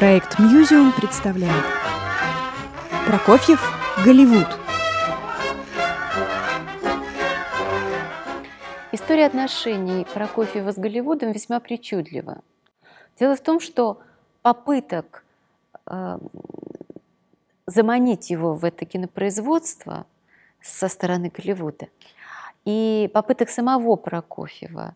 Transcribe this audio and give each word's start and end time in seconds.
Проект 0.00 0.38
«Мьюзиум» 0.38 0.92
представляет 0.92 1.62
Прокофьев 3.06 3.60
Голливуд 4.02 4.46
История 8.92 9.26
отношений 9.26 10.06
Прокофьева 10.14 10.72
с 10.72 10.76
Голливудом 10.76 11.32
весьма 11.32 11.60
причудлива. 11.60 12.40
Дело 13.18 13.36
в 13.36 13.42
том, 13.42 13.60
что 13.60 14.00
попыток 14.40 15.22
э, 15.84 16.18
заманить 17.66 18.30
его 18.30 18.54
в 18.54 18.64
это 18.64 18.86
кинопроизводство 18.86 20.06
со 20.62 20.88
стороны 20.88 21.28
Голливуда 21.28 21.88
и 22.64 23.10
попыток 23.12 23.50
самого 23.50 23.96
Прокофьева 23.96 24.94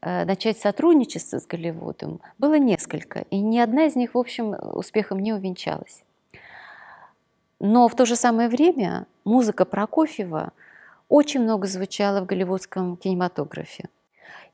начать 0.00 0.58
сотрудничество 0.58 1.38
с 1.38 1.46
Голливудом 1.46 2.20
было 2.38 2.58
несколько, 2.58 3.20
и 3.30 3.40
ни 3.40 3.58
одна 3.58 3.86
из 3.86 3.96
них, 3.96 4.14
в 4.14 4.18
общем, 4.18 4.54
успехом 4.74 5.18
не 5.18 5.32
увенчалась. 5.32 6.04
Но 7.60 7.88
в 7.88 7.96
то 7.96 8.06
же 8.06 8.14
самое 8.14 8.48
время 8.48 9.06
музыка 9.24 9.64
Прокофьева 9.64 10.52
очень 11.08 11.40
много 11.40 11.66
звучала 11.66 12.20
в 12.20 12.26
голливудском 12.26 12.96
кинематографе 12.96 13.88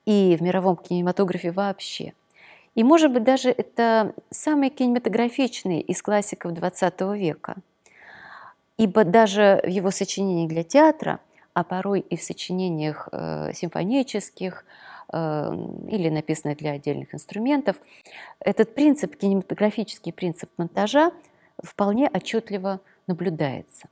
и 0.06 0.36
в 0.38 0.42
мировом 0.42 0.76
кинематографе 0.76 1.50
вообще. 1.50 2.14
И, 2.74 2.82
может 2.82 3.12
быть, 3.12 3.24
даже 3.24 3.50
это 3.50 4.14
самый 4.30 4.70
кинематографичный 4.70 5.80
из 5.80 6.02
классиков 6.02 6.52
XX 6.52 7.16
века. 7.16 7.56
Ибо 8.76 9.04
даже 9.04 9.60
в 9.62 9.68
его 9.68 9.90
сочинениях 9.90 10.48
для 10.48 10.64
театра, 10.64 11.20
а 11.52 11.62
порой 11.62 12.00
и 12.00 12.16
в 12.16 12.22
сочинениях 12.22 13.08
э, 13.12 13.52
симфонических, 13.54 14.64
или 15.14 16.09
написанное 16.09 16.56
для 16.56 16.73
отдельных 16.73 17.14
инструментов. 17.14 17.77
Этот 18.41 18.74
принцип, 18.74 19.16
кинематографический 19.16 20.12
принцип 20.12 20.50
монтажа 20.56 21.12
вполне 21.62 22.10
отчетливо 22.12 22.80
наблюдается. 23.06 23.88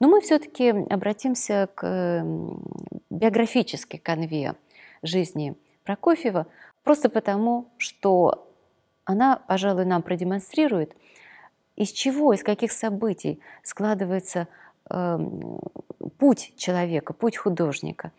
Но 0.00 0.08
мы 0.08 0.20
все-таки 0.20 0.68
обратимся 0.68 1.68
к 1.74 1.86
эм, 1.86 2.62
биографической 3.10 3.98
конве 3.98 4.54
жизни 5.02 5.54
Прокофьева, 5.84 6.46
просто 6.82 7.08
потому, 7.08 7.68
что 7.76 8.48
она, 9.04 9.36
пожалуй, 9.36 9.84
нам 9.84 10.02
продемонстрирует, 10.02 10.96
из 11.76 11.90
чего, 11.90 12.32
из 12.32 12.42
каких 12.42 12.72
событий 12.72 13.40
складывается 13.62 14.48
э, 14.88 15.18
путь 16.18 16.54
человека, 16.56 17.12
путь 17.12 17.36
художника 17.36 18.12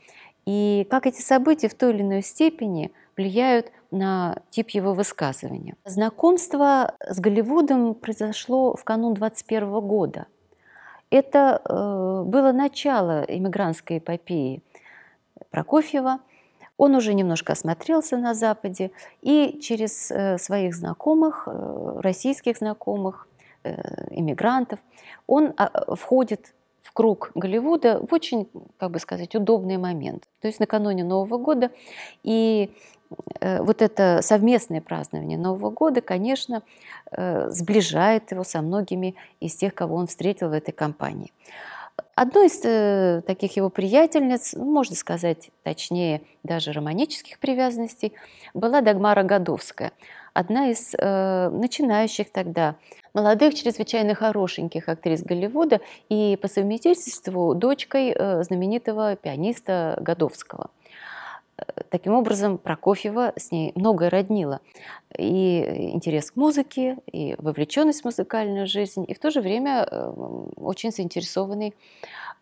и 0.45 0.88
как 0.89 1.07
эти 1.07 1.21
события 1.21 1.69
в 1.69 1.73
той 1.73 1.93
или 1.93 2.01
иной 2.01 2.21
степени 2.21 2.91
влияют 3.17 3.71
на 3.91 4.38
тип 4.49 4.69
его 4.69 4.93
высказывания. 4.93 5.75
Знакомство 5.85 6.95
с 6.99 7.19
Голливудом 7.19 7.95
произошло 7.95 8.75
в 8.75 8.83
канун 8.83 9.13
21 9.13 9.79
года. 9.81 10.27
Это 11.09 11.61
э, 11.63 12.23
было 12.25 12.51
начало 12.51 13.23
иммигрантской 13.27 13.99
эпопеи 13.99 14.61
Прокофьева. 15.49 16.19
Он 16.77 16.95
уже 16.95 17.13
немножко 17.13 17.53
осмотрелся 17.53 18.17
на 18.17 18.33
Западе 18.33 18.91
и 19.21 19.59
через 19.61 20.11
э, 20.11 20.38
своих 20.38 20.75
знакомых, 20.75 21.47
э, 21.47 21.99
российских 22.01 22.57
знакомых, 22.57 23.27
э, 23.63 24.07
иммигрантов, 24.11 24.79
он 25.27 25.53
э, 25.57 25.95
входит 25.95 26.55
в 26.86 26.91
круг 26.94 27.31
Голливуда 27.33 28.00
в 28.00 28.14
очень, 28.14 28.47
как 28.78 28.91
бы 28.91 29.00
сказать, 29.00 29.33
удобный 29.36 29.78
момент. 29.78 30.23
То 30.39 30.47
есть 30.47 30.59
накануне 30.59 31.03
Нового 31.03 31.38
года. 31.39 31.72
И 32.23 32.69
э, 33.39 33.61
вот 33.64 33.81
это 33.81 34.19
совместное 34.22 34.81
празднование 34.81 35.38
Нового 35.38 35.72
года, 35.72 36.02
конечно, 36.02 36.61
э, 37.11 37.50
сближает 37.50 38.31
его 38.31 38.44
со 38.44 38.61
многими 38.61 39.16
из 39.39 39.56
тех, 39.56 39.73
кого 39.73 39.95
он 39.95 40.06
встретил 40.06 40.50
в 40.50 40.53
этой 40.53 40.73
компании. 40.73 41.33
Одной 42.13 42.47
из 42.47 42.61
э, 42.63 43.23
таких 43.25 43.58
его 43.58 43.69
приятельниц, 43.69 44.53
ну, 44.53 44.66
можно 44.66 44.96
сказать, 44.96 45.50
точнее, 45.63 46.22
даже 46.44 46.72
романических 46.72 47.40
привязанностей, 47.40 48.13
была 48.53 48.81
Дагмара 48.81 49.23
Годовская, 49.23 49.91
одна 50.35 50.69
из 50.69 50.94
э, 50.94 51.50
начинающих 51.50 52.29
тогда 52.29 52.75
молодых, 53.13 53.56
чрезвычайно 53.56 54.13
хорошеньких 54.13 54.90
актрис 54.90 55.23
Голливуда 55.23 55.79
и 56.09 56.38
по 56.41 56.47
совместительству 56.47 57.56
дочкой 57.56 58.13
э, 58.13 58.44
знаменитого 58.44 59.16
пианиста 59.16 59.97
Годовского. 60.01 60.69
Э, 61.57 61.63
таким 61.90 62.13
образом, 62.13 62.57
Прокофьева 62.57 63.31
с 63.38 63.51
ней 63.51 63.72
многое 63.75 64.09
роднила. 64.09 64.59
И 65.18 65.91
интерес 65.94 66.31
к 66.31 66.35
музыке, 66.35 66.97
и 67.12 67.35
вовлеченность 67.38 68.02
в 68.02 68.06
музыкальную 68.06 68.67
жизнь, 68.67 69.06
и 69.07 69.13
в 69.13 69.19
то 69.19 69.31
же 69.31 69.40
время 69.40 69.88
э, 69.90 70.12
очень 70.57 70.91
заинтересованный 70.91 71.73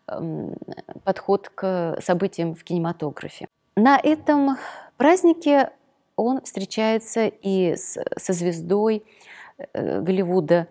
эм, 0.08 0.56
подход 1.04 1.48
к 1.54 1.98
событиям 2.02 2.56
в 2.56 2.64
кинематографе. 2.64 3.46
На 3.76 4.00
этом 4.02 4.56
празднике 4.96 5.70
он 6.16 6.42
встречается 6.42 7.26
и 7.26 7.74
с, 7.76 7.98
со 8.16 8.32
звездой 8.32 9.04
Э, 9.72 10.00
Голливуда, 10.00 10.68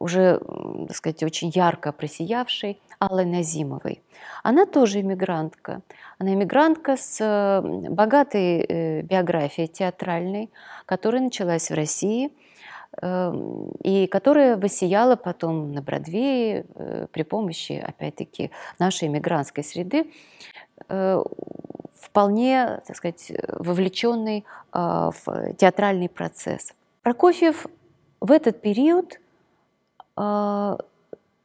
уже, 0.00 0.40
так 0.88 0.96
сказать, 0.96 1.22
очень 1.22 1.50
ярко 1.54 1.92
просиявшей, 1.92 2.80
Аллой 2.98 3.24
Назимовой. 3.24 4.02
Она 4.42 4.66
тоже 4.66 5.00
иммигрантка. 5.00 5.82
Она 6.18 6.34
иммигрантка 6.34 6.96
с 6.96 7.18
э, 7.20 7.60
богатой 7.90 8.66
э, 8.68 9.02
биографией 9.02 9.68
театральной, 9.68 10.50
которая 10.86 11.22
началась 11.22 11.70
в 11.70 11.74
России 11.74 12.32
эм, 13.00 13.70
и 13.84 14.06
которая 14.08 14.56
воссияла 14.56 15.14
потом 15.14 15.72
на 15.72 15.82
Бродвее 15.82 16.64
при 17.12 17.22
помощи, 17.22 17.72
опять-таки, 17.72 18.50
нашей 18.78 19.08
иммигрантской 19.08 19.62
среды, 19.62 20.10
вполне, 22.14 22.80
так 22.86 22.94
сказать, 22.94 23.32
вовлеченный 23.48 24.44
в 24.72 25.14
театральный 25.58 26.08
процесс. 26.08 26.72
Прокофьев 27.02 27.66
в 28.20 28.30
этот 28.30 28.60
период 28.60 29.20
э, 30.16 30.76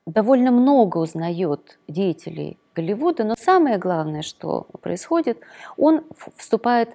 довольно 0.05 0.51
много 0.51 0.99
узнает 0.99 1.79
деятелей 1.87 2.59
Голливуда, 2.75 3.23
но 3.23 3.33
самое 3.35 3.79
главное, 3.79 4.21
что 4.21 4.67
происходит, 4.81 5.39
он 5.75 6.03
вступает 6.37 6.89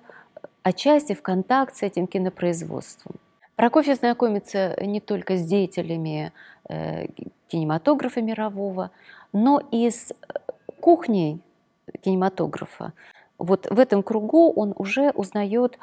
отчасти 0.63 1.15
в 1.15 1.23
контакт 1.23 1.75
с 1.75 1.83
этим 1.83 2.07
кинопроизводством. 2.07 3.17
Прокофьев 3.57 3.99
знакомится 3.99 4.77
не 4.81 5.01
только 5.01 5.37
с 5.37 5.45
деятелями 5.45 6.33
э, 6.69 7.09
кинематографа 7.49 8.23
мирового, 8.23 8.93
но 9.33 9.61
и 9.73 9.91
с 9.91 10.15
кухней 10.81 11.41
кинематографа. 12.03 12.93
Вот 13.39 13.67
в 13.71 13.79
этом 13.79 14.03
кругу 14.03 14.53
он 14.53 14.75
уже 14.77 15.11
узнает 15.11 15.79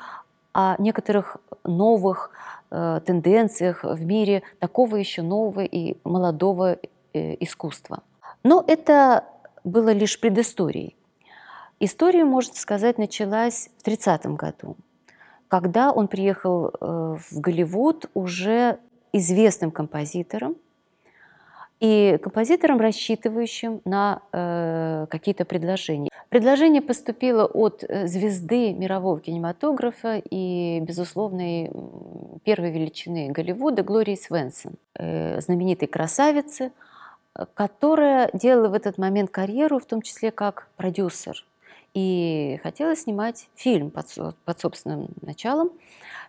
о 0.54 0.76
некоторых 0.80 1.38
новых 1.64 2.32
Э, 2.74 3.02
тенденциях 3.06 3.84
в 3.84 4.06
мире 4.06 4.44
такого 4.60 4.96
еще 4.96 5.24
нового 5.24 5.60
и 5.60 5.98
молодого 6.06 6.78
э, 7.14 7.36
искусства. 7.44 8.02
Но 8.44 8.64
это 8.66 9.26
было 9.66 9.92
лишь 9.92 10.18
предысторией. 10.18 10.96
История, 11.82 12.24
можно 12.24 12.54
сказать, 12.54 12.98
началась 12.98 13.70
в 13.78 13.84
30 13.84 14.26
году, 14.38 14.78
когда 15.50 15.92
он 15.92 16.08
приехал 16.08 16.70
э, 16.70 17.18
в 17.30 17.42
Голливуд 17.42 18.10
уже 18.14 18.80
известным 19.12 19.72
композитором, 19.72 20.56
и 21.82 22.18
композитором, 22.24 22.80
рассчитывающим 22.80 23.82
на 23.84 24.22
э, 24.32 25.08
какие-то 25.10 25.44
предложения. 25.44 26.11
Предложение 26.32 26.82
поступило 26.82 27.46
от 27.46 27.84
э, 27.84 28.08
звезды 28.08 28.72
мирового 28.72 29.20
кинематографа 29.20 30.22
и 30.30 30.80
безусловной 30.80 31.70
первой 32.46 32.72
величины 32.72 33.32
Голливуда 33.32 33.84
Глории 33.84 34.16
Свенсон, 34.16 34.76
э, 34.96 35.42
знаменитой 35.42 35.90
красавицы, 35.90 36.72
которая 37.54 38.30
делала 38.32 38.70
в 38.70 38.74
этот 38.76 38.98
момент 38.98 39.30
карьеру, 39.30 39.78
в 39.80 39.86
том 39.86 40.02
числе 40.02 40.32
как 40.32 40.70
продюсер. 40.78 41.46
И 41.94 42.62
хотела 42.64 42.96
снимать 42.96 43.50
фильм 43.56 43.92
под, 43.92 44.06
под 44.46 44.58
собственным 44.58 45.10
началом. 45.22 45.72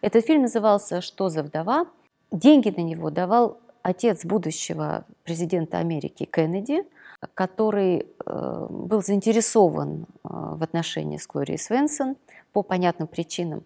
Этот 0.00 0.26
фильм 0.26 0.42
назывался 0.42 1.00
«Что 1.00 1.28
за 1.28 1.44
вдова?». 1.44 1.86
Деньги 2.32 2.74
на 2.76 2.82
него 2.82 3.10
давал 3.10 3.60
отец 3.82 4.24
будущего 4.24 5.04
президента 5.22 5.78
Америки 5.78 6.24
Кеннеди– 6.24 6.82
который 7.34 8.06
э, 8.26 8.66
был 8.68 9.02
заинтересован 9.02 10.02
э, 10.02 10.28
в 10.30 10.62
отношении 10.62 11.16
с 11.16 11.26
Глорией 11.26 11.58
Свенсон 11.58 12.16
по 12.52 12.62
понятным 12.62 13.08
причинам. 13.08 13.64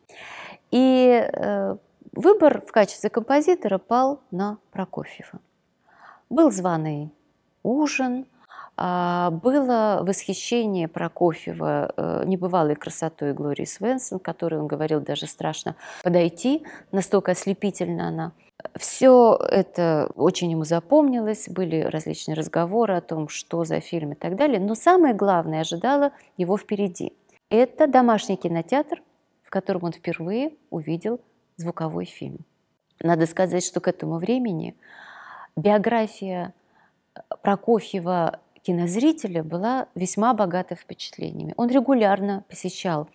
И 0.70 1.08
э, 1.10 1.76
выбор 2.12 2.62
в 2.66 2.72
качестве 2.72 3.10
композитора 3.10 3.78
пал 3.78 4.20
на 4.30 4.58
Прокофьева. 4.72 5.40
Был 6.28 6.50
званый 6.50 7.12
ужин, 7.62 8.26
а, 8.78 9.30
было 9.30 10.00
восхищение 10.02 10.86
Прокофьева 10.86 12.24
небывалой 12.26 12.74
красотой 12.74 13.32
Глории 13.32 13.64
Свенсон, 13.64 14.18
которой 14.18 14.60
он 14.60 14.66
говорил, 14.66 15.00
даже 15.00 15.26
страшно 15.26 15.76
подойти, 16.02 16.64
настолько 16.92 17.32
ослепительно 17.32 18.08
она 18.08 18.32
Все 18.74 19.38
это 19.50 20.10
очень 20.16 20.50
ему 20.50 20.64
запомнилось, 20.64 21.48
были 21.48 21.82
различные 21.82 22.34
разговоры 22.34 22.96
о 22.96 23.00
том, 23.00 23.28
что 23.28 23.64
за 23.64 23.80
фильм 23.80 24.12
и 24.12 24.14
так 24.14 24.36
далее. 24.36 24.60
Но 24.60 24.74
самое 24.74 25.14
главное 25.14 25.60
ожидало 25.60 26.12
его 26.36 26.56
впереди. 26.56 27.12
Это 27.50 27.86
домашний 27.86 28.36
кинотеатр, 28.36 29.02
в 29.42 29.50
котором 29.50 29.84
он 29.84 29.92
впервые 29.92 30.52
увидел 30.70 31.20
звуковой 31.56 32.04
фильм. 32.04 32.38
Надо 33.00 33.26
сказать, 33.26 33.64
что 33.64 33.80
к 33.80 33.88
этому 33.88 34.18
времени 34.18 34.74
биография 35.54 36.54
Прокофьева 37.42 38.40
кинозрителя 38.62 39.44
была 39.44 39.86
весьма 39.94 40.34
богата 40.34 40.74
впечатлениями. 40.74 41.54
Он 41.56 41.68
регулярно 41.68 42.44
посещал 42.48 43.08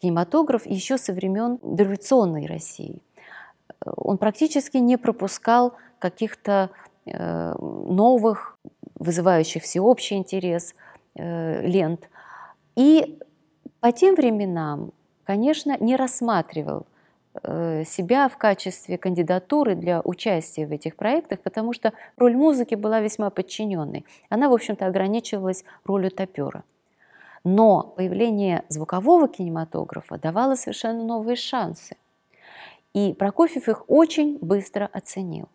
кинематограф 0.00 0.66
еще 0.66 0.98
со 0.98 1.12
времен 1.12 1.58
дореволюционной 1.62 2.46
России. 2.46 3.00
Он 3.96 4.18
практически 4.18 4.78
не 4.78 4.96
пропускал 4.96 5.74
каких-то 5.98 6.70
э, 7.04 7.54
новых, 7.58 8.58
вызывающих 8.94 9.62
всеобщий 9.62 10.16
интерес 10.16 10.74
э, 11.14 11.66
лент. 11.66 12.08
И 12.74 13.18
по 13.80 13.92
тем 13.92 14.14
временам, 14.14 14.92
конечно, 15.24 15.76
не 15.80 15.96
рассматривал 15.96 16.86
Э, 17.42 17.84
себя 17.84 18.28
в 18.28 18.36
качестве 18.36 18.98
кандидатуры 18.98 19.74
для 19.74 20.00
участия 20.00 20.66
в 20.66 20.72
этих 20.72 20.96
проектах, 20.96 21.40
потому 21.40 21.72
что 21.72 21.92
роль 22.16 22.34
музыки 22.34 22.74
была 22.74 23.00
весьма 23.00 23.30
подчиненной. 23.30 24.04
Она, 24.28 24.48
в 24.48 24.52
общем-то, 24.52 24.86
ограничивалась 24.86 25.64
ролью 25.84 26.10
топера. 26.10 26.64
Но 27.44 27.82
появление 27.82 28.64
звукового 28.68 29.28
кинематографа 29.28 30.18
давало 30.18 30.56
совершенно 30.56 31.04
новые 31.04 31.36
шансы. 31.36 31.96
И 32.96 33.12
Прокофьев 33.12 33.68
их 33.68 33.84
очень 33.88 34.38
быстро 34.40 34.88
оценил. 34.90 35.50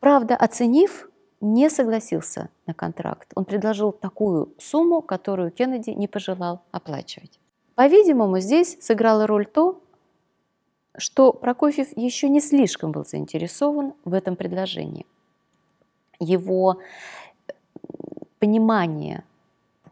Правда, 0.00 0.34
оценив, 0.34 1.08
не 1.40 1.70
согласился 1.70 2.48
на 2.66 2.74
контракт. 2.74 3.30
Он 3.36 3.44
предложил 3.44 3.92
такую 3.92 4.52
сумму, 4.58 5.00
которую 5.00 5.52
Кеннеди 5.52 5.90
не 5.90 6.08
пожелал 6.08 6.62
оплачивать. 6.72 7.38
По-видимому, 7.76 8.40
здесь 8.40 8.76
сыграло 8.80 9.28
роль 9.28 9.46
то, 9.46 9.80
что 10.96 11.32
Прокофьев 11.32 11.96
еще 11.96 12.28
не 12.28 12.40
слишком 12.40 12.90
был 12.90 13.04
заинтересован 13.04 13.94
в 14.04 14.12
этом 14.12 14.34
предложении. 14.34 15.06
Его 16.18 16.80
э, 17.46 17.52
понимание 18.40 19.22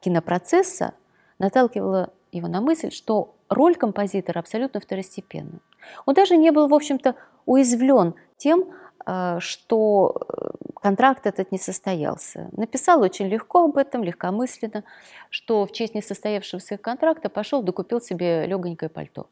кинопроцесса 0.00 0.94
наталкивало 1.38 2.12
его 2.32 2.48
на 2.48 2.60
мысль, 2.60 2.90
что 2.90 3.36
роль 3.48 3.76
композитора 3.76 4.40
абсолютно 4.40 4.80
второстепенна. 4.80 5.60
Он 6.06 6.14
даже 6.14 6.36
не 6.36 6.50
был, 6.50 6.68
в 6.68 6.74
общем-то, 6.74 7.14
уязвлен 7.46 8.14
тем, 8.36 8.64
э, 9.06 9.38
что 9.40 10.16
э, 10.28 10.48
контракт 10.80 11.26
этот 11.26 11.52
не 11.52 11.58
состоялся. 11.58 12.48
Написал 12.52 13.02
очень 13.02 13.28
легко 13.28 13.64
об 13.64 13.76
этом, 13.76 14.04
легкомысленно, 14.04 14.84
что 15.30 15.66
в 15.66 15.72
честь 15.72 15.94
несостоявшегося 15.94 16.78
контракта 16.78 17.28
пошел, 17.28 17.62
докупил 17.62 18.00
себе 18.00 18.46
легонькое 18.46 18.88
пальто. 18.88 19.28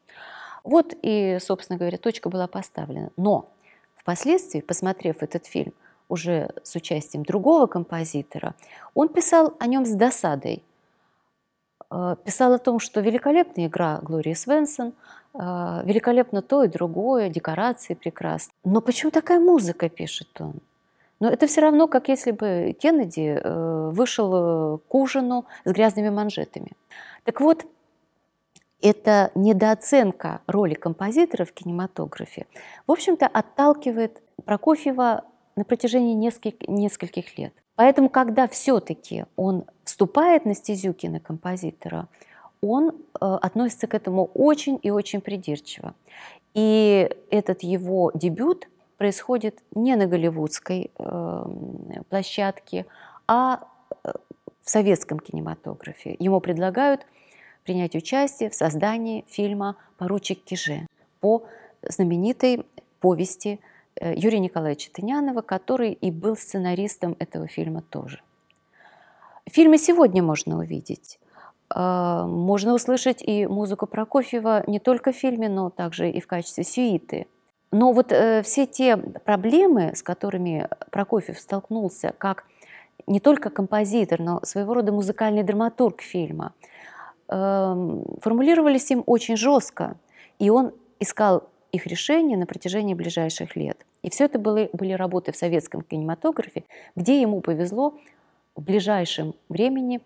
Вот 0.63 0.93
и, 1.01 1.37
собственно 1.39 1.79
говоря, 1.79 1.97
точка 1.97 2.29
была 2.29 2.47
поставлена. 2.47 3.11
Но 3.15 3.53
впоследствии, 3.95 4.61
посмотрев 4.61 5.23
этот 5.23 5.45
фильм 5.45 5.73
уже 6.09 6.49
с 6.63 6.75
участием 6.75 7.23
другого 7.23 7.67
композитора, 7.67 8.55
он 8.93 9.09
писал 9.09 9.55
о 9.59 9.67
нем 9.67 9.85
с 9.85 9.91
досадой. 9.91 10.63
Э, 11.89 12.15
писал 12.23 12.53
о 12.53 12.57
том, 12.57 12.79
что 12.79 13.01
великолепная 13.01 13.67
игра 13.67 13.99
Глории 14.01 14.33
Свенсон, 14.33 14.93
э, 15.33 15.39
великолепно 15.83 16.41
то 16.41 16.63
и 16.63 16.67
другое, 16.67 17.29
декорации 17.29 17.93
прекрасны. 17.93 18.53
Но 18.63 18.81
почему 18.81 19.11
такая 19.11 19.39
музыка, 19.39 19.89
пишет 19.89 20.29
он? 20.39 20.55
Но 21.19 21.29
это 21.29 21.47
все 21.47 21.61
равно, 21.61 21.87
как 21.87 22.09
если 22.09 22.31
бы 22.31 22.75
Кеннеди 22.79 23.39
э, 23.41 23.89
вышел 23.91 24.79
к 24.87 24.95
ужину 24.95 25.45
с 25.65 25.71
грязными 25.71 26.09
манжетами. 26.09 26.73
Так 27.23 27.41
вот, 27.41 27.65
эта 28.79 29.31
недооценка 29.33 30.41
роли 30.45 30.75
композитора 30.75 31.45
в 31.45 31.51
кинематографе, 31.51 32.45
в 32.85 32.91
общем-то, 32.91 33.25
отталкивает 33.25 34.21
Прокофьева 34.45 35.23
на 35.55 35.63
протяжении 35.63 36.13
нескольких, 36.13 36.67
нескольких 36.67 37.37
лет. 37.39 37.53
Поэтому, 37.77 38.09
когда 38.09 38.47
все-таки 38.47 39.25
он 39.35 39.65
вступает 39.83 40.45
на 40.45 40.55
стезю 40.55 40.93
кинокомпозитора, 40.93 42.07
он 42.59 42.89
э, 42.89 42.93
относится 43.19 43.85
к 43.85 43.93
этому 43.93 44.25
очень 44.33 44.79
и 44.81 44.89
очень 44.89 45.21
придирчиво. 45.21 45.93
И 46.55 47.07
этот 47.29 47.61
его 47.61 48.11
дебют 48.15 48.67
происходит 48.97 49.59
не 49.75 49.95
на 49.95 50.07
голливудской 50.07 50.89
э, 50.97 51.45
площадке, 52.09 52.87
а 53.27 53.67
э, 54.03 54.11
в 54.63 54.69
советском 54.71 55.19
кинематографе. 55.19 56.15
Ему 56.17 56.39
предлагают 56.39 57.05
принять 57.63 57.95
участие 57.95 58.49
в 58.49 58.55
создании 58.55 59.23
фильма 59.27 59.75
«Поручик 59.99 60.43
Киже» 60.43 60.87
по 61.19 61.43
знаменитой 61.83 62.65
повести 63.01 63.59
Юрия 64.01 64.39
Николаевича 64.39 64.91
Тынянова, 64.91 65.41
который 65.41 65.93
и 65.93 66.11
был 66.11 66.35
сценаристом 66.35 67.15
этого 67.19 67.47
фильма 67.47 67.81
тоже. 67.81 68.21
Фильмы 69.45 69.77
сегодня 69.77 70.21
можно 70.21 70.57
увидеть. 70.57 71.19
Э, 71.73 72.23
можно 72.25 72.73
услышать 72.73 73.21
и 73.21 73.47
музыку 73.47 73.87
Прокофьева 73.87 74.63
не 74.67 74.79
только 74.79 75.11
в 75.11 75.15
фильме, 75.15 75.49
но 75.49 75.69
также 75.69 76.09
и 76.09 76.19
в 76.19 76.27
качестве 76.27 76.63
сюиты. 76.63 77.27
Но 77.71 77.91
вот 77.91 78.11
э, 78.11 78.41
все 78.43 78.65
те 78.65 78.97
проблемы, 78.97 79.95
с 79.95 80.03
которыми 80.03 80.67
Прокофьев 80.91 81.39
столкнулся, 81.39 82.13
как 82.17 82.45
не 83.05 83.19
только 83.19 83.49
композитор, 83.49 84.19
но 84.19 84.39
своего 84.43 84.73
рода 84.73 84.91
музыкальный 84.91 85.43
драматург 85.43 86.01
фильма– 86.01 86.53
формулировались 87.27 88.89
им 88.91 89.03
очень 89.05 89.35
жестко, 89.35 89.97
и 90.39 90.49
он 90.49 90.73
искал 90.99 91.49
их 91.77 91.87
решение 91.87 92.37
на 92.37 92.45
протяжении 92.45 92.93
ближайших 92.93 93.55
лет. 93.55 93.85
И 94.03 94.09
все 94.09 94.25
это 94.25 94.37
были, 94.37 94.69
были 94.73 94.93
работы 94.93 95.31
в 95.31 95.35
советском 95.35 95.81
кинематографе, 95.81 96.63
где 96.95 97.21
ему 97.21 97.41
повезло 97.41 97.97
в 98.55 98.61
ближайшем 98.61 99.33
времени 99.49 100.01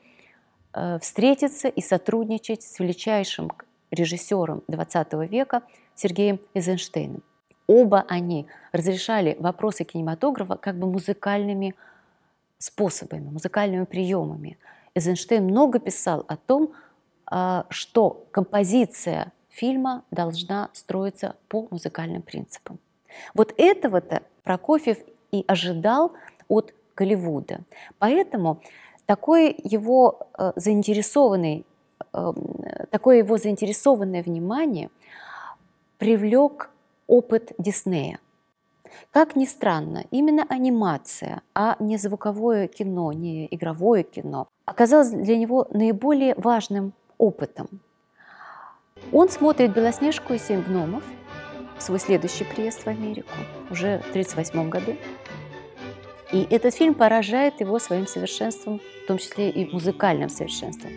э, 0.73 0.99
встретиться 0.99 1.67
и 1.67 1.81
сотрудничать 1.81 2.61
с 2.61 2.79
величайшим 2.79 3.51
режиссером 3.91 4.63
XX 4.67 5.27
века 5.27 5.63
Сергеем 5.95 6.39
Эйзенштейном. 6.53 7.23
Оба 7.67 8.05
они 8.07 8.47
разрешали 8.71 9.35
вопросы 9.39 9.83
кинематографа 9.83 10.55
как 10.55 10.77
бы 10.77 10.87
музыкальными 10.87 11.75
способами, 12.57 13.29
музыкальными 13.29 13.85
приемами. 13.85 14.57
Эйзенштейн 14.93 15.43
много 15.43 15.79
писал 15.79 16.25
о 16.27 16.37
том, 16.37 16.73
а, 17.25 17.65
что 17.69 18.25
композиция 18.31 19.31
фильма 19.51 20.03
должна 20.09 20.69
строиться 20.73 21.35
по 21.47 21.67
музыкальным 21.69 22.21
принципам. 22.21 22.79
Вот 23.33 23.53
этого-то 23.57 24.23
Прокофьев 24.43 24.97
и 25.31 25.43
ожидал 25.47 26.13
от 26.47 26.73
Голливуда. 26.95 27.61
Поэтому 27.99 28.61
такой 29.05 29.55
его 29.63 30.27
э, 30.37 30.53
заинтересованный, 30.55 31.65
э, 32.13 32.33
такое 32.89 33.17
его 33.17 33.37
заинтересованное 33.37 34.23
внимание 34.23 34.89
привлек 35.97 36.71
опыт 37.07 37.53
Диснея. 37.57 38.19
Как 39.11 39.35
ни 39.35 39.45
странно, 39.45 40.05
именно 40.11 40.45
анимация, 40.49 41.41
а 41.53 41.75
не 41.79 41.97
звуковое 41.97 42.67
кино, 42.67 43.13
не 43.13 43.47
игровое 43.51 44.03
кино, 44.03 44.47
оказалась 44.65 45.11
для 45.11 45.37
него 45.37 45.67
наиболее 45.71 46.35
важным 46.35 46.93
опытом. 47.17 47.81
Он 49.11 49.29
смотрит 49.29 49.73
«Белоснежку 49.73 50.33
и 50.33 50.37
семь 50.37 50.61
гномов», 50.63 51.03
свой 51.79 51.99
следующий 51.99 52.43
приезд 52.43 52.83
в 52.83 52.87
Америку, 52.87 53.29
уже 53.69 53.99
в 53.99 54.09
1938 54.09 54.69
году. 54.69 54.95
И 56.31 56.47
этот 56.49 56.73
фильм 56.73 56.93
поражает 56.93 57.59
его 57.59 57.79
своим 57.79 58.07
совершенством, 58.07 58.79
в 59.03 59.07
том 59.07 59.17
числе 59.17 59.49
и 59.49 59.69
музыкальным 59.71 60.29
совершенством. 60.29 60.91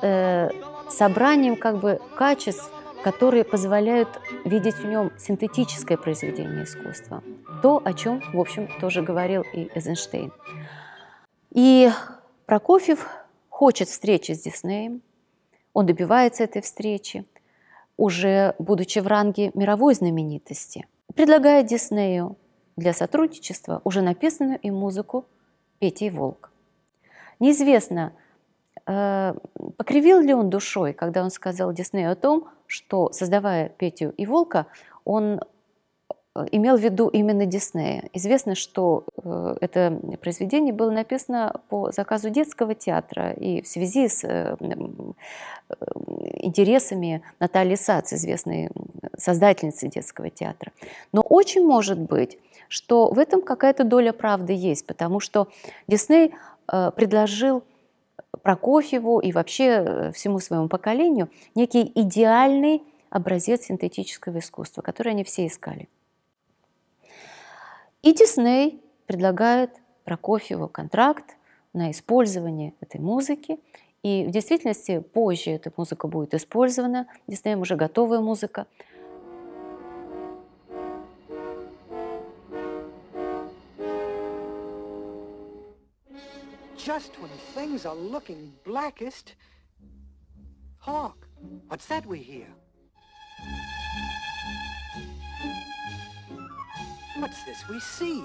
Э, 0.00 0.50
собранием 0.90 1.56
как 1.56 1.80
бы 1.80 2.00
качеств, 2.16 2.70
которые 3.02 3.44
позволяют 3.44 4.08
видеть 4.44 4.76
в 4.76 4.86
нем 4.86 5.12
синтетическое 5.18 5.98
произведение 5.98 6.64
искусства. 6.64 7.22
То, 7.62 7.82
о 7.84 7.92
чем, 7.92 8.22
в 8.32 8.40
общем, 8.40 8.68
тоже 8.80 9.02
говорил 9.02 9.42
и 9.52 9.70
Эйзенштейн. 9.74 10.32
И 11.50 11.90
Прокофьев 12.46 13.06
хочет 13.50 13.88
встречи 13.88 14.32
с 14.32 14.40
Диснеем, 14.40 15.02
он 15.72 15.86
добивается 15.86 16.44
этой 16.44 16.62
встречи, 16.62 17.24
уже 17.96 18.54
будучи 18.58 19.00
в 19.00 19.06
ранге 19.06 19.50
мировой 19.54 19.94
знаменитости. 19.94 20.86
Предлагает 21.14 21.66
Диснею 21.66 22.36
для 22.76 22.92
сотрудничества 22.92 23.80
уже 23.84 24.02
написанную 24.02 24.58
им 24.60 24.76
музыку 24.76 25.26
«Петя 25.78 26.04
и 26.06 26.10
Волк». 26.10 26.50
Неизвестно, 27.40 28.12
э, 28.86 29.34
покривил 29.76 30.20
ли 30.20 30.34
он 30.34 30.50
душой, 30.50 30.92
когда 30.92 31.22
он 31.22 31.30
сказал 31.30 31.72
Диснею 31.72 32.12
о 32.12 32.16
том, 32.16 32.48
что, 32.66 33.10
создавая 33.12 33.68
Петю 33.68 34.10
и 34.16 34.26
Волка, 34.26 34.66
он 35.04 35.40
имел 36.50 36.76
в 36.76 36.80
виду 36.80 37.08
именно 37.08 37.46
Диснея. 37.46 38.08
Известно, 38.12 38.54
что 38.54 39.04
э, 39.22 39.56
это 39.60 40.00
произведение 40.20 40.72
было 40.72 40.90
написано 40.90 41.60
по 41.68 41.90
заказу 41.90 42.30
детского 42.30 42.74
театра 42.74 43.32
и 43.32 43.62
в 43.62 43.68
связи 43.68 44.08
с 44.08 44.24
э, 44.24 44.56
интересами 46.40 47.22
Натальи 47.40 47.74
Сац, 47.74 48.12
известной 48.12 48.70
создательницы 49.16 49.88
детского 49.88 50.30
театра. 50.30 50.72
Но 51.12 51.20
очень 51.20 51.66
может 51.66 51.98
быть, 51.98 52.38
что 52.68 53.10
в 53.10 53.18
этом 53.18 53.42
какая-то 53.42 53.84
доля 53.84 54.12
правды 54.12 54.52
есть, 54.52 54.86
потому 54.86 55.20
что 55.20 55.48
Дисней 55.86 56.34
предложил 56.66 57.64
Прокофьеву 58.42 59.20
и 59.20 59.32
вообще 59.32 60.12
всему 60.14 60.38
своему 60.38 60.68
поколению 60.68 61.30
некий 61.54 61.90
идеальный 61.94 62.82
образец 63.10 63.62
синтетического 63.62 64.38
искусства, 64.38 64.82
который 64.82 65.12
они 65.12 65.24
все 65.24 65.46
искали. 65.46 65.88
И 68.02 68.12
Дисней 68.14 68.80
предлагает 69.06 69.70
Прокофьеву 70.04 70.68
контракт 70.68 71.36
на 71.72 71.90
использование 71.90 72.74
этой 72.80 73.00
музыки. 73.00 73.58
И 74.02 74.24
в 74.24 74.30
действительности 74.30 75.00
позже 75.00 75.50
эта 75.50 75.72
музыка 75.76 76.06
будет 76.06 76.32
использована. 76.32 77.08
Диснеем 77.26 77.60
уже 77.60 77.74
готовая 77.74 78.20
музыка. 78.20 78.66
Just 86.76 87.18
when 87.20 87.30
things 87.54 87.84
are 87.84 87.94
looking 87.94 88.52
blackest, 88.64 89.34
hark, 90.78 91.28
what's 91.68 91.86
that 91.88 92.06
we 92.06 92.18
hear? 92.18 92.46
What's 97.18 97.42
this 97.42 97.68
we 97.68 97.80
see? 97.80 98.24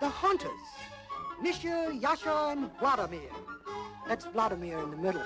The 0.00 0.08
Hunters. 0.08 0.50
Misha, 1.40 1.96
Yasha, 2.00 2.48
and 2.50 2.70
Vladimir. 2.80 3.20
That's 4.08 4.24
Vladimir 4.26 4.80
in 4.80 4.90
the 4.90 4.96
middle. 4.96 5.22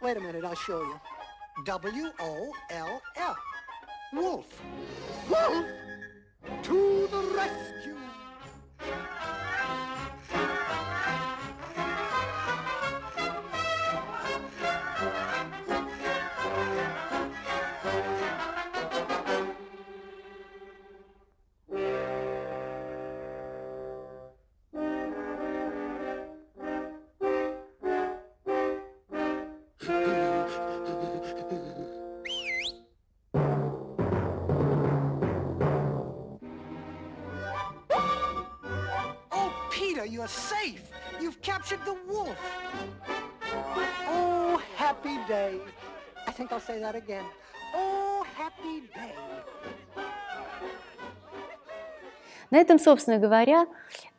Wait 0.00 0.16
a 0.16 0.20
minute, 0.20 0.44
I'll 0.44 0.54
show 0.54 0.80
you. 0.80 1.00
W-O-L-F. 1.66 3.36
Wolf. 4.14 4.62
Wolf! 5.28 5.66
You're 40.26 40.34
safe. 40.34 40.82
You've 41.20 41.40
captured 41.40 41.80
the 41.84 41.96
wolf. 42.08 42.38
Oh, 44.08 44.60
happy 44.76 45.18
day. 45.28 45.60
I 46.26 46.32
think 46.32 46.52
I'll 46.52 46.60
say 46.60 46.80
that 46.80 46.94
again. 46.94 47.24
Oh, 47.74 48.24
happy 48.36 48.82
day. 48.94 49.14
На 52.50 52.58
этом, 52.58 52.78
собственно 52.78 53.18
говоря, 53.18 53.66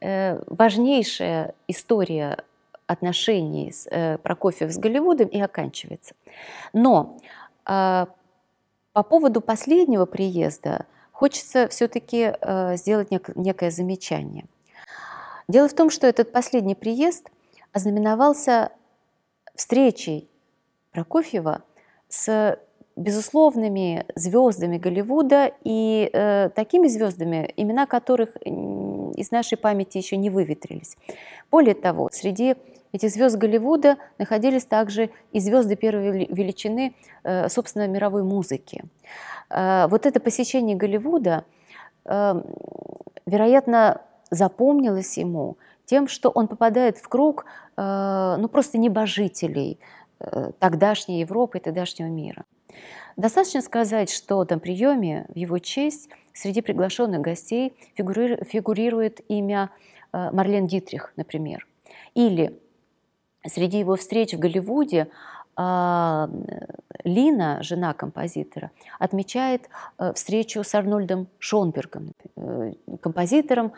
э, 0.02 0.42
важнейшая 0.48 1.54
история 1.68 2.38
отношений 2.86 3.72
с 3.72 3.88
э, 3.90 4.18
Прокофьев 4.18 4.70
с 4.72 4.78
Голливудом 4.78 5.28
и 5.28 5.40
оканчивается. 5.40 6.14
Но 6.74 7.18
э, 7.66 8.06
по 8.94 9.04
поводу 9.04 9.40
последнего 9.40 10.06
приезда 10.06 10.86
хочется 11.12 11.68
все-таки 11.70 12.34
сделать 12.76 13.10
некое 13.12 13.72
замечание– 13.72 14.46
Дело 15.48 15.70
в 15.70 15.74
том, 15.74 15.90
что 15.90 16.08
этот 16.08 16.32
последний 16.32 16.76
приезд 16.76 17.30
ознаменовался 17.72 18.72
встречей 19.56 20.30
Прокофьева 20.92 21.64
с 22.10 22.60
безусловными 22.98 24.06
звездами 24.16 24.78
Голливуда 24.78 25.52
и 25.64 26.10
э, 26.12 26.50
такими 26.56 26.88
звездами, 26.88 27.54
имена 27.56 27.86
которых 27.86 28.36
из 28.38 29.32
нашей 29.32 29.58
памяти 29.58 30.00
еще 30.00 30.18
не 30.18 30.30
выветрились. 30.30 30.98
Более 31.52 31.76
того, 31.76 32.10
среди 32.12 32.56
этих 32.92 33.12
звезд 33.12 33.38
Голливуда 33.38 33.98
находились 34.18 34.66
также 34.66 35.12
и 35.32 35.40
звезды 35.40 35.76
первой 35.76 36.26
величины, 36.26 36.96
э, 37.24 37.48
собственно, 37.50 37.88
мировой 37.88 38.24
музыки. 38.24 38.84
Э, 39.50 39.88
вот 39.88 40.06
это 40.06 40.20
посещение 40.20 40.76
Голливуда, 40.76 41.46
э, 42.06 42.42
вероятно, 43.26 44.02
запомнилось 44.30 45.18
ему 45.18 45.58
тем, 45.88 46.08
что 46.08 46.30
он 46.30 46.48
попадает 46.48 46.98
в 46.98 47.08
круг 47.08 47.46
э, 47.78 48.36
ну, 48.38 48.48
просто 48.50 48.78
небожителей 48.78 49.80
э, 50.20 50.52
тогдашней 50.60 51.22
Европы 51.22 51.58
и 51.58 51.62
тогдашнего 51.62 52.08
мира. 52.08 52.44
Достаточно 53.16 53.62
сказать, 53.62 54.12
что 54.12 54.46
на 54.48 54.60
приеме 54.60 55.26
в 55.30 55.38
его 55.38 55.58
честь 55.60 56.10
среди 56.34 56.62
приглашенных 56.62 57.22
гостей 57.22 57.74
фигурирует 57.96 59.22
имя 59.30 59.72
э, 60.12 60.30
Марлен 60.32 60.68
Дитрих, 60.68 61.14
например. 61.16 61.66
Или 62.14 62.60
среди 63.46 63.80
его 63.80 63.96
встреч 63.96 64.34
в 64.34 64.40
Голливуде 64.40 65.08
а, 65.60 66.30
Лина, 67.04 67.64
жена 67.64 67.94
композитора, 67.94 68.70
отмечает 69.00 69.70
встречу 70.14 70.64
с 70.64 70.76
Арнольдом 70.76 71.28
Шонбергом, 71.40 72.12
композитором, 73.02 73.74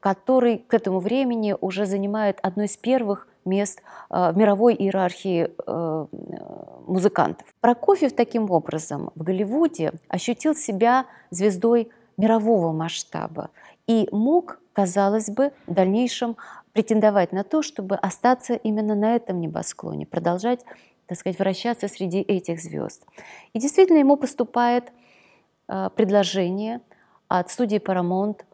который 0.00 0.58
к 0.58 0.74
этому 0.74 1.00
времени 1.00 1.54
уже 1.60 1.86
занимает 1.86 2.38
одно 2.42 2.64
из 2.64 2.76
первых 2.76 3.28
мест 3.44 3.82
в 4.10 4.32
мировой 4.36 4.74
иерархии 4.74 5.50
музыкантов. 6.86 7.46
Прокофьев 7.60 8.12
таким 8.12 8.50
образом 8.50 9.10
в 9.14 9.22
Голливуде 9.22 9.92
ощутил 10.08 10.54
себя 10.54 11.06
звездой 11.30 11.90
мирового 12.16 12.72
масштаба 12.72 13.50
и 13.86 14.08
мог, 14.12 14.60
казалось 14.72 15.30
бы, 15.30 15.52
в 15.66 15.72
дальнейшем 15.72 16.36
претендовать 16.72 17.32
на 17.32 17.44
то, 17.44 17.62
чтобы 17.62 17.96
остаться 17.96 18.54
именно 18.54 18.94
на 18.94 19.16
этом 19.16 19.40
небосклоне, 19.40 20.06
продолжать 20.06 20.60
так 21.08 21.18
сказать, 21.18 21.38
вращаться 21.38 21.88
среди 21.88 22.20
этих 22.20 22.60
звезд. 22.60 23.02
И 23.54 23.58
действительно 23.58 23.98
ему 23.98 24.16
поступает 24.16 24.92
э, 25.66 25.88
предложение 25.96 26.82
от 27.28 27.50
студии 27.50 27.78
Paramount, 27.78 28.44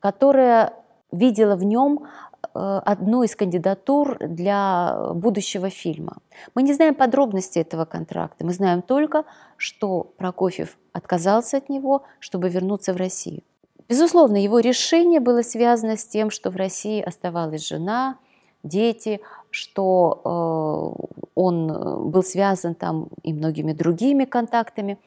которая 0.00 0.72
видела 1.12 1.56
в 1.56 1.64
нем 1.64 2.06
э, 2.54 2.80
одну 2.84 3.22
из 3.22 3.36
кандидатур 3.36 4.18
для 4.18 5.12
будущего 5.14 5.70
фильма. 5.70 6.16
Мы 6.54 6.62
не 6.62 6.72
знаем 6.72 6.94
подробностей 6.94 7.60
этого 7.60 7.84
контракта, 7.84 8.44
мы 8.44 8.52
знаем 8.52 8.82
только, 8.82 9.24
что 9.56 10.12
Прокофьев 10.16 10.76
отказался 10.92 11.58
от 11.58 11.68
него, 11.68 12.02
чтобы 12.18 12.48
вернуться 12.48 12.92
в 12.92 12.96
Россию. 12.96 13.42
Безусловно, 13.88 14.36
его 14.36 14.60
решение 14.60 15.20
было 15.20 15.42
связано 15.42 15.96
с 15.96 16.04
тем, 16.04 16.30
что 16.30 16.50
в 16.50 16.56
России 16.56 17.02
оставалась 17.02 17.66
жена, 17.66 18.18
дети, 18.62 19.20
что 19.50 20.20
э, 20.24 21.20
он 21.34 22.10
был 22.10 22.22
связан 22.22 22.74
там 22.74 23.08
и 23.22 23.32
многими 23.32 23.72
другими 23.72 24.24
контактами, 24.24 24.98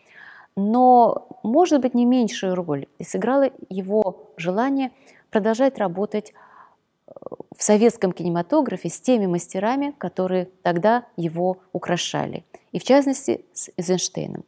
но, 0.56 1.28
может 1.44 1.82
быть, 1.82 1.94
не 1.94 2.06
меньшую 2.06 2.56
роль 2.56 2.88
и 3.00 3.04
сыграло 3.04 3.50
его 3.70 4.32
желание 4.38 4.92
продолжать 5.30 5.78
работать 5.78 6.34
э, 7.08 7.12
в 7.56 7.64
советском 7.64 8.12
кинематографе 8.12 8.90
с 8.90 9.00
теми 9.00 9.26
мастерами, 9.26 9.94
которые 9.98 10.50
тогда 10.62 11.06
его 11.18 11.58
украшали, 11.72 12.46
и 12.72 12.80
в 12.80 12.84
частности 12.84 13.46
с 13.54 13.70
Эйзенштейном. 13.78 14.44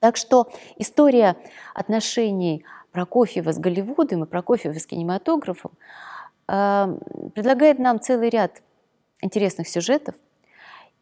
Так 0.00 0.16
что 0.16 0.48
история 0.78 1.36
отношений 1.74 2.64
Прокофьева 2.92 3.52
с 3.52 3.58
Голливудом 3.58 4.24
и 4.24 4.26
Прокофьева 4.26 4.74
с 4.74 4.86
кинематографом 4.86 5.72
э, 6.48 6.98
предлагает 7.34 7.78
нам 7.78 8.00
целый 8.00 8.28
ряд 8.28 8.62
интересных 9.20 9.68
сюжетов. 9.68 10.14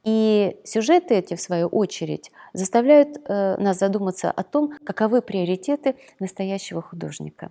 И 0.04 0.57
сюжеты 0.64 1.14
эти, 1.14 1.35
в 1.35 1.40
свою 1.40 1.66
очередь, 1.69 2.30
заставляют 2.52 3.19
э, 3.25 3.57
нас 3.59 3.78
задуматься 3.78 4.30
о 4.30 4.42
том, 4.42 4.73
каковы 4.85 5.21
приоритеты 5.21 5.97
настоящего 6.19 6.80
художника. 6.83 7.50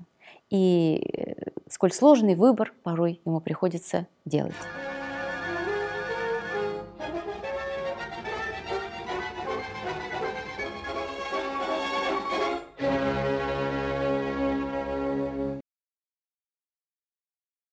и 0.49 1.35
сколь 1.69 1.91
сложный 1.91 2.35
выбор 2.35 2.73
порой 2.83 3.21
ему 3.25 3.39
приходится 3.39 4.07
делать. 4.25 4.55